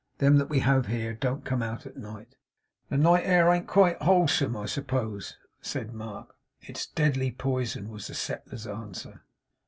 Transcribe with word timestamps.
Them 0.17 0.37
that 0.37 0.49
we 0.49 0.61
have 0.61 0.87
here, 0.87 1.13
don't 1.13 1.45
come 1.45 1.61
out 1.61 1.85
at 1.85 1.95
night.' 1.95 2.35
'The 2.89 2.97
night 2.97 3.23
air 3.23 3.49
ain't 3.51 3.67
quite 3.67 4.01
wholesome, 4.01 4.57
I 4.57 4.65
suppose?' 4.65 5.37
said 5.61 5.93
Mark. 5.93 6.35
'It's 6.59 6.87
deadly 6.87 7.29
poison,' 7.29 7.87
was 7.87 8.07
the 8.07 8.15
settler's 8.15 8.65
answer. 8.65 9.21